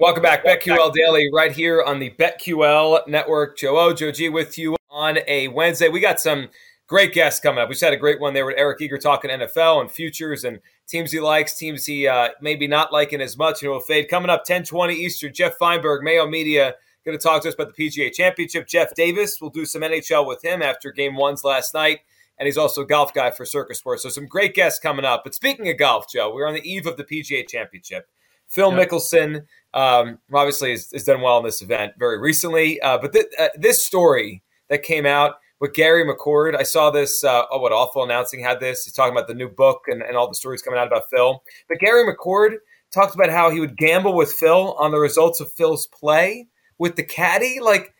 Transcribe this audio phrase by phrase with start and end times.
[0.00, 3.58] Welcome back, BetQL Daily, right here on the BetQL Network.
[3.58, 5.90] Joe O, Joe G with you on a Wednesday.
[5.90, 6.48] We got some
[6.86, 7.68] great guests coming up.
[7.68, 10.58] We just had a great one there with Eric Eager talking NFL and futures and
[10.88, 13.60] teams he likes, teams he uh, maybe not liking as much.
[13.60, 15.34] You know, fade coming up 10:20 Eastern.
[15.34, 18.66] Jeff Feinberg, Mayo Media, going to talk to us about the PGA Championship.
[18.66, 21.98] Jeff Davis, we'll do some NHL with him after Game Ones last night,
[22.38, 24.04] and he's also a golf guy for Circa Sports.
[24.04, 25.24] So some great guests coming up.
[25.24, 28.08] But speaking of golf, Joe, we're on the eve of the PGA Championship.
[28.50, 28.90] Phil yep.
[28.90, 32.80] Mickelson um, obviously has, has, done well in this event very recently.
[32.80, 37.22] Uh, but th- uh, this story that came out with Gary McCord, I saw this.
[37.22, 38.84] Uh, oh, what awful announcing had this.
[38.84, 41.42] He's talking about the new book and, and all the stories coming out about Phil.
[41.68, 42.56] But Gary McCord
[42.92, 46.96] talked about how he would gamble with Phil on the results of Phil's play with
[46.96, 47.60] the caddy.
[47.60, 47.94] Like,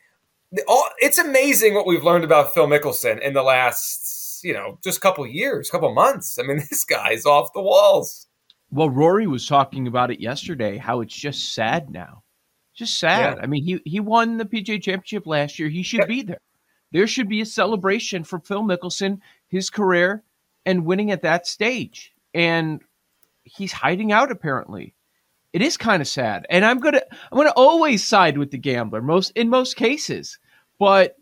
[0.67, 4.99] all, it's amazing what we've learned about Phil Mickelson in the last, you know, just
[4.99, 6.39] a couple years, couple months.
[6.39, 8.27] I mean, this guy's off the walls.
[8.71, 12.23] Well, Rory was talking about it yesterday, how it's just sad now.
[12.75, 13.37] Just sad.
[13.37, 13.43] Yeah.
[13.43, 15.69] I mean, he, he won the PGA championship last year.
[15.69, 16.07] He should yeah.
[16.07, 16.41] be there.
[16.93, 20.23] There should be a celebration for Phil Mickelson, his career,
[20.65, 22.13] and winning at that stage.
[22.35, 22.81] And
[23.45, 24.95] he's hiding out apparently.
[25.53, 26.47] It is kind of sad.
[26.49, 30.39] And I'm gonna I'm gonna always side with the gambler, most in most cases.
[30.79, 31.17] But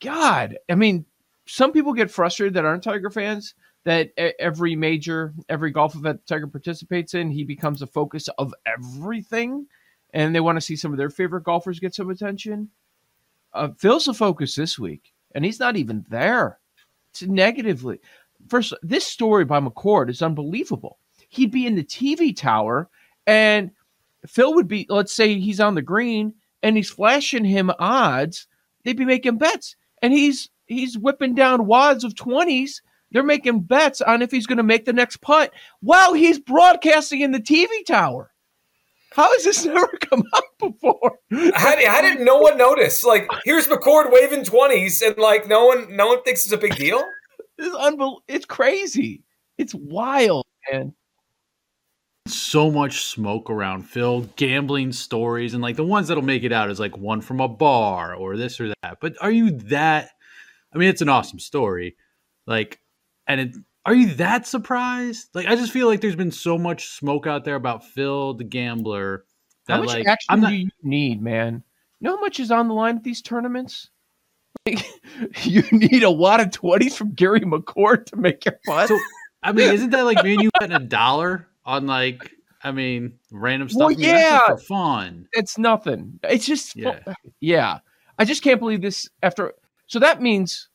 [0.00, 1.04] God, I mean,
[1.46, 6.46] some people get frustrated that aren't Tiger fans that every major, every golf event Tiger
[6.46, 9.66] participates in, he becomes the focus of everything,
[10.12, 12.70] and they want to see some of their favorite golfers get some attention.
[13.52, 16.58] Uh, Phil's the focus this week, and he's not even there.
[17.10, 18.00] It's negatively.
[18.48, 20.98] First, this story by McCord is unbelievable.
[21.28, 22.88] He'd be in the TV tower,
[23.26, 23.70] and
[24.26, 28.46] Phil would be, let's say he's on the green, and he's flashing him odds.
[28.84, 34.00] They'd be making bets, and he's he's whipping down wads of twenties they're making bets
[34.00, 37.84] on if he's going to make the next putt while he's broadcasting in the TV
[37.86, 38.32] tower.
[39.12, 41.18] How has this never come up before?
[41.54, 43.04] How, did, how did no one notice?
[43.04, 46.76] Like, here's McCord waving twenties, and like no one, no one thinks it's a big
[46.76, 47.02] deal.
[47.58, 49.24] it's unbel- It's crazy.
[49.56, 50.94] It's wild, man.
[52.26, 56.70] So much smoke around Phil, gambling stories, and like the ones that'll make it out
[56.70, 58.98] is like one from a bar or this or that.
[59.00, 60.10] But are you that?
[60.72, 61.96] I mean, it's an awesome story.
[62.46, 62.80] Like,
[63.28, 63.56] and it,
[63.86, 65.28] are you that surprised?
[65.34, 68.44] Like, I just feel like there's been so much smoke out there about Phil the
[68.44, 69.24] gambler.
[69.66, 71.62] That, how much like, action not, do you need, man?
[72.00, 73.90] You know how much is on the line at these tournaments?
[74.66, 74.84] Like,
[75.44, 78.88] you need a lot of twenties from Gary McCord to make your fun.
[78.88, 78.98] So,
[79.42, 83.18] I mean, isn't that like me and you betting a dollar on like I mean,
[83.30, 83.78] random stuff.
[83.78, 85.28] Well, I mean, yeah, for fun.
[85.32, 86.18] It's nothing.
[86.24, 87.00] It's just yeah.
[87.40, 87.78] yeah.
[88.18, 89.08] I just can't believe this.
[89.22, 89.54] After
[89.86, 90.68] so that means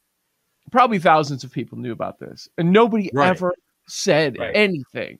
[0.73, 3.29] probably thousands of people knew about this, and nobody right.
[3.29, 3.53] ever
[3.87, 4.51] said right.
[4.55, 5.19] anything.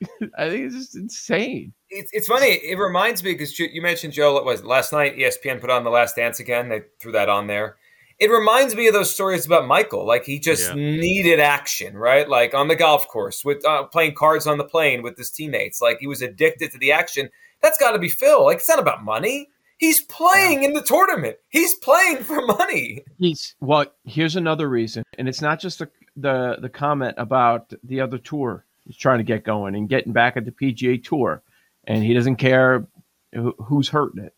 [0.38, 1.74] I think it's just insane.
[1.90, 2.52] It's, it's funny.
[2.52, 4.36] It reminds me because you mentioned Joe.
[4.36, 5.16] It was last night.
[5.16, 6.68] ESPN put on the Last Dance again.
[6.68, 7.76] They threw that on there.
[8.20, 10.06] It reminds me of those stories about Michael.
[10.06, 10.74] Like he just yeah.
[10.74, 12.28] needed action, right?
[12.28, 15.80] Like on the golf course with uh, playing cards on the plane with his teammates.
[15.80, 17.28] Like he was addicted to the action.
[17.60, 18.44] That's got to be Phil.
[18.44, 19.48] Like it's not about money.
[19.78, 21.36] He's playing in the tournament.
[21.48, 23.04] He's playing for money.
[23.18, 23.86] He's well.
[24.04, 28.64] Here's another reason, and it's not just the the, the comment about the other tour
[28.86, 31.42] he's trying to get going and getting back at the PGA Tour,
[31.84, 32.86] and he doesn't care
[33.32, 34.34] who, who's hurting it.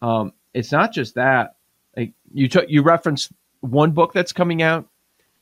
[0.00, 1.56] Um, it's not just that.
[1.96, 4.88] Like you took you referenced one book that's coming out.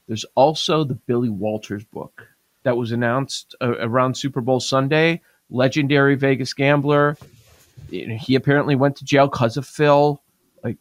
[0.08, 2.26] There's also the Billy Walters book
[2.64, 5.20] that was announced uh, around Super Bowl Sunday.
[5.52, 7.16] Legendary Vegas gambler
[7.88, 10.22] he apparently went to jail because of Phil.
[10.62, 10.76] Like,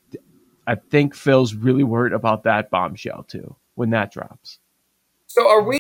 [0.68, 4.60] I think Phil's really worried about that bombshell too when that drops.
[5.28, 5.80] So, are we?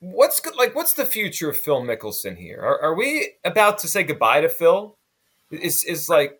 [0.00, 0.74] What's like?
[0.74, 2.60] What's the future of Phil Mickelson here?
[2.60, 4.96] Are, are we about to say goodbye to Phil?
[5.50, 6.38] Is is like?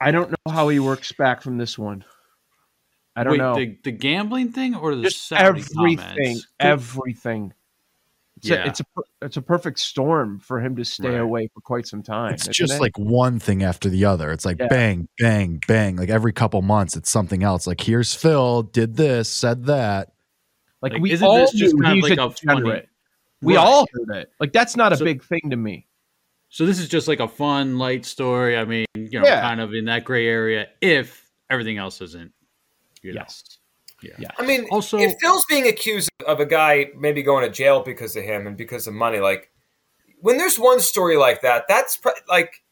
[0.00, 2.04] I don't know how he works back from this one.
[3.16, 3.54] I don't Wait, know.
[3.56, 6.46] the, the gambling thing or the Just everything, comments?
[6.60, 7.52] everything.
[8.38, 8.64] It's, Yeah.
[8.64, 8.84] a, it's a
[9.22, 11.20] it's a perfect storm for him to stay Right.
[11.20, 12.34] away for quite some time.
[12.34, 12.80] It's just it?
[12.80, 14.30] like one thing after the other.
[14.32, 14.68] It's like Yeah.
[14.68, 15.96] bang, bang, bang.
[15.96, 17.66] Like every couple months, it's something else.
[17.66, 20.12] Like here's Phil, did this, said that.
[20.80, 22.60] like, like, we isn't all this just knew kind he's of like a a funny-
[22.60, 22.88] degenerate.
[23.42, 23.64] We Right.
[23.66, 24.32] all heard it.
[24.38, 25.86] Like that's not a So- big thing to me.
[26.50, 28.56] So this is just like a fun, light story.
[28.56, 29.40] I mean, you know, Yeah.
[29.42, 32.32] kind of in that gray area if everything else isn't.
[33.02, 33.20] You know.
[33.22, 33.58] Yes.
[34.02, 34.12] Yeah.
[34.18, 34.28] Yeah.
[34.38, 38.14] I mean, Also- if Phil's being accused of a guy maybe going to jail because
[38.16, 39.50] of him and because of money, like
[40.20, 42.62] when there's one story like that, that's pr- like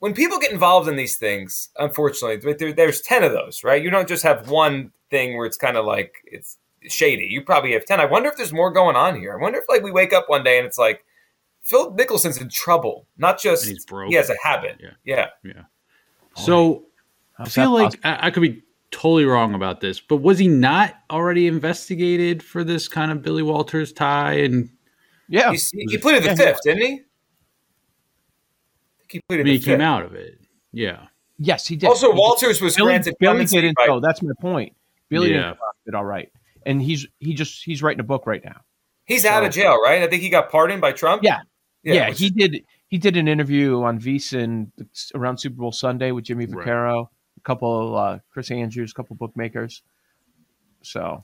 [0.00, 1.70] when people get involved in these things.
[1.78, 3.82] Unfortunately, there, there's ten of those, right?
[3.82, 6.58] You don't just have one thing where it's kind of like it's
[6.88, 7.26] shady.
[7.26, 8.00] You probably have ten.
[8.00, 9.36] I wonder if there's more going on here.
[9.36, 11.04] I wonder if like we wake up one day and it's like
[11.62, 14.08] Phil Mickelson's in trouble, not just he's broke.
[14.10, 14.78] he has a habit.
[14.80, 14.90] Yeah.
[15.04, 15.26] yeah.
[15.42, 15.62] Yeah.
[16.36, 16.84] So
[17.38, 20.94] I feel like I, I could be totally wrong about this, but was he not
[21.10, 24.34] already investigated for this kind of Billy Walters tie?
[24.34, 24.70] And
[25.28, 25.52] Yeah.
[25.52, 25.58] He,
[25.90, 26.92] he pleaded the Yeah, fifth, didn't he?
[26.92, 26.96] I
[29.00, 29.82] think he I mean, the he came fifth.
[29.82, 30.38] out of it.
[30.72, 31.06] Yeah.
[31.38, 31.88] Yes, he did.
[31.88, 32.18] Also, He did.
[32.18, 34.00] Walters was Billy, granted Billy clemency didn't by- though.
[34.00, 34.74] That's my point.
[35.08, 35.54] Billy Yeah.
[35.84, 36.30] didn't all right,
[36.66, 38.60] and he's he just he's writing a book right now.
[39.06, 40.02] He's out of jail, right?
[40.02, 41.22] I think he got pardoned by Trump.
[41.22, 41.40] Yeah.
[41.82, 42.64] Yeah, which he is- did.
[42.88, 44.70] He did an interview on VSiN
[45.14, 46.64] around Super Bowl Sunday with Jimmy Right.
[47.38, 49.82] Vaccaro, a couple, uh, Chris Andrews, a couple bookmakers.
[50.82, 51.22] So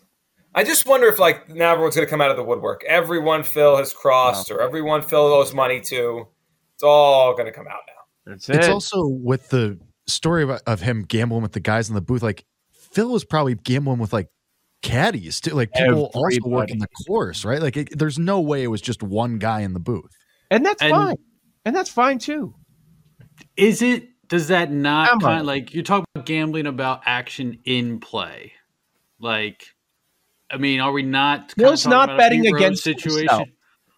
[0.54, 2.84] I just wonder if like now everyone's going to come out of the woodwork.
[2.84, 6.26] Everyone Phil has crossed, or everyone Phil owes money to.
[6.74, 8.32] It's all going to come out now.
[8.32, 8.56] that's it.
[8.56, 12.22] It's also with the story of, of him gambling with the guys in the booth.
[12.22, 14.28] Like Phil was probably gambling with like
[14.82, 16.50] caddies too, like people also Everybody.
[16.54, 17.62] working the course, right?
[17.62, 20.10] Like it, there's no way it was just one guy in the booth.
[20.50, 21.16] and that's And- fine.
[21.66, 22.54] And that's fine too.
[23.56, 24.08] Is it?
[24.34, 28.50] Does that not Come kind of like you talk about gambling about action in play?
[29.20, 29.64] Like,
[30.50, 31.54] I mean, are we not?
[31.54, 33.48] kinda not betting Pete Rose against himself.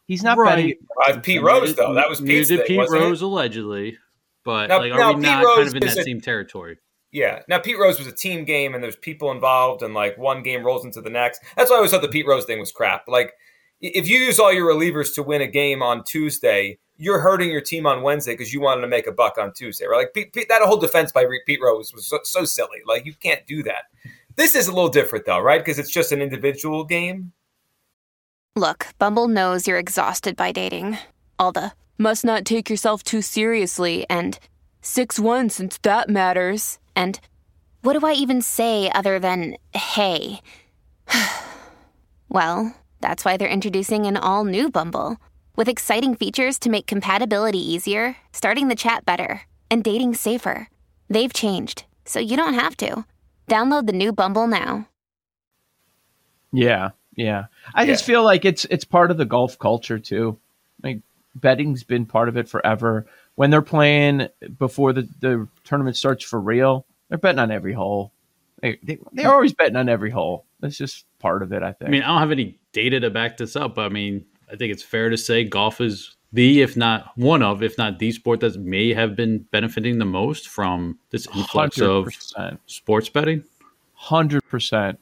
[0.06, 0.74] He's not betting.
[1.08, 3.04] Uh, Pete Rose though, that was Pete's thing, Pete wasn't it?
[3.06, 3.96] Rose allegedly,
[4.44, 6.20] but Now- like, are now, we Pete not Rose kind of in that a- same
[6.20, 6.76] territory?
[7.12, 7.40] Yeah.
[7.48, 10.64] Now Pete Rose was a team game, and there's people involved, and like one game
[10.66, 11.40] rolls into the next.
[11.56, 13.08] That's why I always thought the Pete Rose thing was crap.
[13.08, 13.32] Like
[13.80, 17.60] if you use all your relievers to win a game on Tuesday, you're hurting your
[17.60, 20.08] team on Wednesday because you wanted to make a buck on Tuesday, right?
[20.14, 22.82] Like that whole defense by Pete Rose was so, so silly.
[22.86, 23.84] Like you can't do that.
[24.36, 25.60] This is a little different though, right?
[25.60, 27.32] Because it's just an individual game.
[28.54, 30.98] Look, Bumble knows you're exhausted by dating.
[31.38, 34.38] All the must not take yourself too seriously and
[34.80, 36.78] 6 1 since that matters.
[36.94, 37.20] And
[37.82, 40.40] what do I even say other than hey?
[42.28, 45.18] well, that's why they're introducing an all new Bumble
[45.56, 50.68] with exciting features to make compatibility easier, starting the chat better, and dating safer.
[51.08, 53.04] They've changed, so you don't have to.
[53.48, 54.88] Download the new Bumble now.
[56.52, 57.46] Yeah, yeah.
[57.74, 60.38] I just feel like it's it's part of the golf culture too.
[60.82, 61.00] Like
[61.34, 63.06] betting's been part of it forever.
[63.34, 68.12] When they're playing before the, the tournament starts for real, they're betting on every hole.
[68.62, 70.44] They, they they're always betting on every hole.
[70.60, 71.62] That's just part of it.
[71.62, 71.88] I think.
[71.88, 74.56] I mean, I don't have any data to back this up, but I mean, I
[74.56, 78.12] think it's fair to say golf is the, if not one of, if not the
[78.12, 81.90] sport that may have been benefiting the most from this influx hundred
[82.36, 83.44] of sports betting.
[83.94, 84.98] Hundred percent.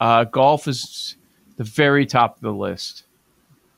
[0.00, 1.16] Uh, golf is
[1.56, 3.04] the very top of the list.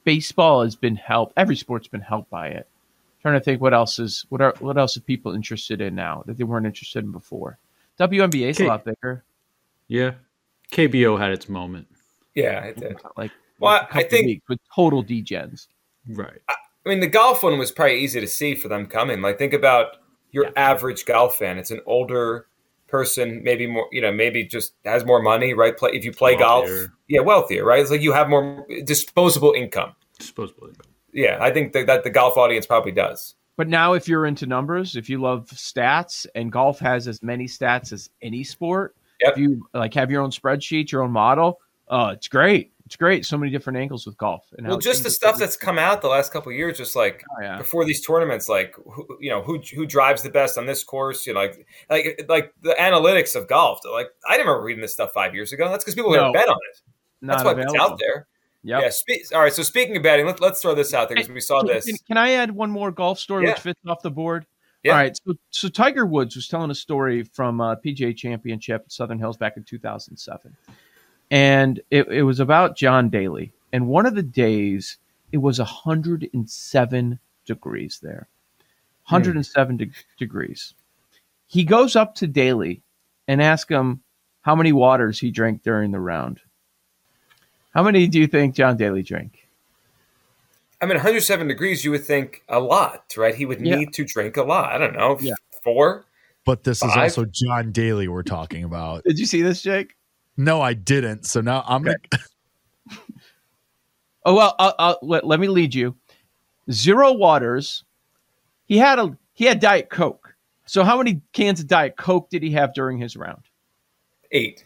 [0.05, 1.35] Baseball has been helped.
[1.37, 2.69] Every sport's been helped by it.
[3.21, 6.23] trying to think what else is what are what else are people interested in now
[6.27, 7.59] that they weren't interested in before.
[7.99, 9.25] WNBA is a lot bigger.
[9.89, 10.13] Yeah.
[10.73, 11.87] KBO had its moment.
[12.35, 12.97] Yeah, it did.
[13.17, 15.67] Like Well, a I couple think- weeks with total degens.
[16.09, 16.41] Right.
[16.49, 19.23] I mean, the golf one was probably easy to see for them coming.
[19.23, 19.97] Like, think about
[20.33, 21.57] your average golf fan.
[21.59, 22.47] It's an older
[22.89, 25.75] person, maybe more, you know, maybe just has more money, right?
[25.77, 26.69] Play if you play golf,
[27.09, 27.81] yeah, wealthier, right?
[27.81, 29.95] It's like you have more disposable income.
[30.19, 30.93] Disposable income.
[31.13, 33.35] Yeah, I think that, that the golf audience probably does.
[33.57, 37.47] But now, if you're into numbers, if you love stats, and golf has as many
[37.47, 39.33] stats as any sport, Yep.
[39.33, 42.73] if you like have your own spreadsheet, your own model, uh, it's great.
[42.87, 43.25] It's great.
[43.25, 44.45] So many different angles with golf.
[44.59, 47.25] And Well, just the stuff that's come out the last couple of years, just like
[47.39, 47.57] Oh, yeah.
[47.57, 51.27] before these tournaments, like who, you know who who drives the best on this course,
[51.27, 53.81] you know, like like like the analytics of golf.
[53.91, 55.69] Like I didn't remember reading this stuff five years ago.
[55.71, 56.25] That's because people No.
[56.31, 56.81] never bet on it.
[57.23, 58.27] That's why it's out there.
[58.65, 58.83] Yep.
[58.83, 58.91] Yeah.
[58.91, 59.53] Spe- all right.
[59.53, 61.87] So speaking of betting, let, let's throw this out there because we saw this.
[61.87, 63.53] Can, can I add one more golf story Yeah.
[63.53, 64.47] which fits off the board?
[64.83, 64.93] Yeah.
[64.93, 65.17] All right.
[65.27, 69.39] So, so Tiger Woods was telling a story from uh, PGA Championship at Southern Hills
[69.39, 70.55] back in 2007,
[71.35, 73.51] and it, it was about John Daly.
[73.73, 74.99] And one of the days,
[75.33, 78.29] it was 107 degrees there,
[79.09, 80.75] 107 de- degrees.
[81.49, 82.83] He goes up to Daly
[83.27, 84.01] and asks him
[84.43, 86.41] how many waters he drank during the round.
[87.75, 89.49] How many do you think John Daly drank?
[90.81, 93.35] I mean, 107 degrees, you would think a lot, right?
[93.35, 93.75] He would Yeah.
[93.75, 94.73] need to drink a lot.
[94.73, 95.35] I don't know, Yeah.
[95.65, 96.05] four.
[96.45, 99.03] But this is also John Daly we're talking about.
[99.03, 99.97] Did you see this, Jake?
[100.37, 101.27] No, I didn't.
[101.27, 101.97] So now I'm gonna
[104.27, 105.95] Oh well, I'll, I'll, let, let me lead you.
[106.71, 107.85] Zero waters.
[108.67, 110.35] He had a he had Diet Coke.
[110.67, 113.43] So how many cans of Diet Coke did he have during his round?
[114.31, 114.65] Eight.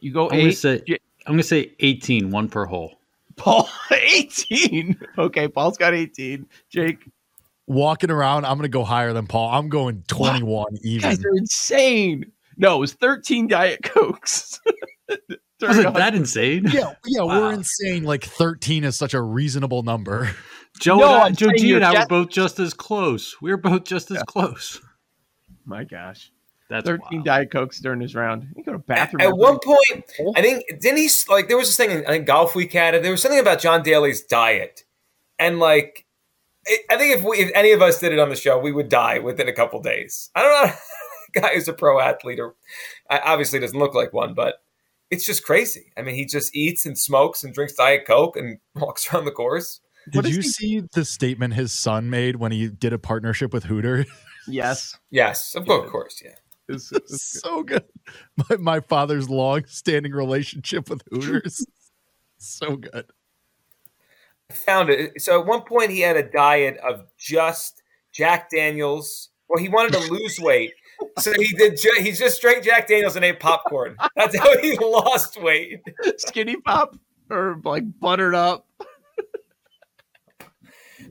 [0.00, 0.58] You go I'm gonna eight.
[0.58, 0.82] say
[1.26, 2.98] I'm gonna say 18, one per hole.
[3.36, 4.98] Paul eighteen.
[5.18, 6.46] Okay, Paul's got eighteen.
[6.68, 7.08] Jake,
[7.66, 8.44] walking around.
[8.44, 9.50] I'm gonna go higher than Paul.
[9.50, 11.00] I'm going 21 you even.
[11.00, 12.30] guys are insane.
[12.56, 14.60] No, it was thirteen Diet Cokes.
[15.60, 16.64] Was a it that insane?
[16.70, 17.40] Yeah, yeah, Wow.
[17.40, 18.04] we're insane.
[18.04, 20.30] Like 13 is such a reasonable number.
[20.80, 23.36] Joe, No, and I, Joe G you're and I were both just as close.
[23.40, 24.78] We were both just as close.
[25.64, 26.30] My gosh,
[26.68, 27.24] That's thirteen wild.
[27.24, 28.48] Diet Cokes during his round.
[28.54, 30.04] You go to At, bathroom at every- one point,
[30.36, 33.02] I think didn't he like there was this thing I think golf week had it.
[33.02, 34.84] There was something about John Daly's diet,
[35.38, 36.04] and like
[36.66, 38.72] it, I think if we if any of us did it on the show, we
[38.72, 40.30] would die within a couple days.
[40.34, 40.74] I don't know,
[41.40, 42.54] guy who's a pro athlete or
[43.10, 44.56] obviously doesn't look like one, but
[45.10, 45.92] it's just crazy.
[45.96, 49.30] I mean, he just eats and smokes and drinks diet coke and walks around the
[49.30, 49.80] course.
[50.10, 53.64] Did you he- see the statement his son made when he did a partnership with
[53.64, 54.04] Hooter?
[54.48, 56.34] yes, Yes, of course, of course, yeah.
[56.68, 57.84] It's- it's- so good.
[58.50, 61.64] My, my father's long-standing relationship with Hooters.
[62.38, 63.06] so good.
[64.50, 65.20] I found it.
[65.20, 69.30] So at one point, he had a diet of just Jack Daniels.
[69.48, 70.72] Well, he wanted to lose weight,
[71.18, 71.76] so he did.
[71.80, 73.96] Ju- he just straight Jack Daniels and ate popcorn.
[74.16, 75.80] That's how he lost weight.
[76.18, 76.96] skinny pop
[77.30, 78.66] or like buttered up.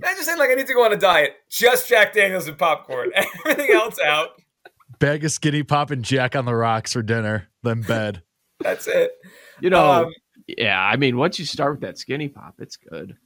[0.04, 2.58] I just saying like, "I need to go on a diet, just Jack Daniels and
[2.58, 3.12] popcorn,
[3.46, 4.30] everything else out."
[5.00, 8.22] Bag of skinny pop and Jack on the rocks for dinner, then bed.
[8.62, 9.12] That's it.
[9.62, 10.13] You know, Um,
[10.48, 10.80] yeah.
[10.80, 13.18] I mean, once you start with that skinny pop, it's good.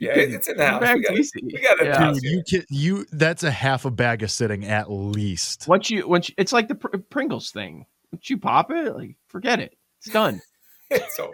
[0.00, 0.80] Yeah, it's in the house.
[0.80, 1.98] We Bag's got, we got it in the Yeah.
[1.98, 2.20] house.
[2.20, 5.66] Dude, you can you that's a half a bag of sitting at least.
[5.68, 7.86] Once you, once you, it's like the Pr- Pringles thing.
[8.12, 9.76] Once you pop it, like forget it.
[10.00, 10.40] It's done.
[10.90, 11.32] it's over.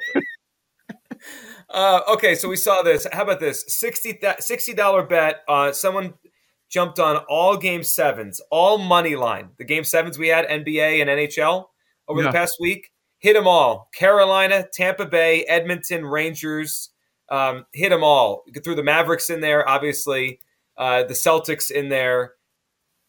[1.70, 3.06] uh, okay, so we saw this.
[3.12, 3.64] How about this?
[3.68, 5.42] 60 dollar bet.
[5.48, 6.14] Uh, someone
[6.70, 9.50] jumped on all game sevens, all money line.
[9.58, 11.66] The game sevens we had NBA and NHL
[12.08, 12.28] over Yeah.
[12.28, 12.90] the past week.
[13.18, 13.88] Hit them all.
[13.94, 16.90] Carolina, Tampa Bay, Edmonton, Rangers.
[17.28, 18.44] Um, hit them all.
[18.46, 20.40] You threw the Mavericks in there, obviously.
[20.76, 22.32] Uh, the Celtics in there.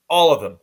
[0.10, 0.60] All of them.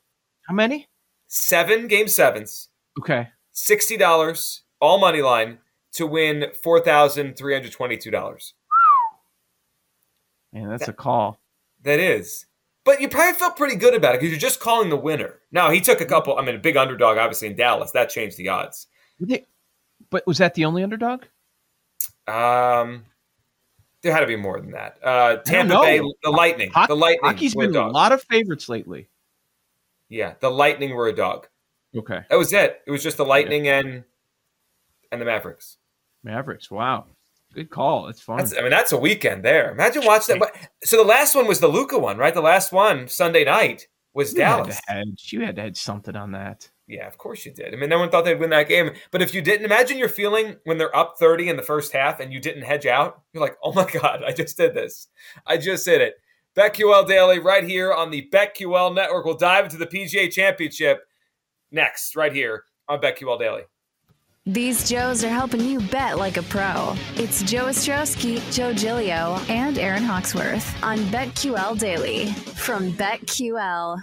[0.46, 0.88] How many?
[1.26, 2.68] Seven game sevens.
[2.98, 3.28] Okay.
[3.52, 5.58] sixty dollars, all money line,
[5.92, 8.54] to win four thousand three hundred twenty-two dollars.
[10.52, 11.40] Man, that's a call.
[11.82, 12.46] That is,
[12.84, 15.40] but you probably felt pretty good about it because you're just calling the winner.
[15.50, 16.38] Now he took a couple.
[16.38, 18.86] I mean, a big underdog, obviously in Dallas, that changed the odds.
[20.10, 21.24] But was that the only underdog?
[22.28, 23.06] Um,
[24.02, 24.98] there had to be more than that.
[25.02, 25.80] Uh, Tampa.
[25.80, 27.92] Bay, the Lightning, the Lightning Hockey's a been a dog.
[27.92, 29.08] lot of favorites lately.
[30.08, 31.48] Yeah, the Lightning were a dog.
[31.96, 32.20] Okay.
[32.28, 32.82] That was it.
[32.86, 34.04] It was just the Lightning and
[35.10, 35.78] and the Mavericks.
[36.24, 36.70] Mavericks.
[36.70, 37.06] Wow.
[37.54, 38.08] Good call.
[38.08, 38.38] It's fun.
[38.38, 39.72] That's, I mean, that's a weekend there.
[39.72, 40.70] Imagine watching that.
[40.84, 42.32] So the last one was the Luka one, right?
[42.32, 44.80] The last one Sunday night was you had Dallas.
[44.80, 45.30] to hedge.
[45.32, 46.70] You had to hedge something on that.
[46.92, 47.72] Yeah, of course you did.
[47.72, 48.92] I mean, no one thought they'd win that game.
[49.10, 52.20] But if you didn't, imagine your feeling when they're up 30 in the first half
[52.20, 53.22] and you didn't hedge out.
[53.32, 55.08] You're like, oh my God, I just did this.
[55.46, 56.16] I just did it.
[56.54, 59.24] BetQL Daily right here on the BetQL Network.
[59.24, 61.00] We'll dive into the PGA Championship
[61.70, 63.62] next, right here on BetQL Daily.
[64.44, 66.94] These Joes are helping you bet like a pro.
[67.14, 74.02] It's Joe Ostrowski, Joe Giglio, and Aaron Hawksworth on BetQL Daily from BetQL.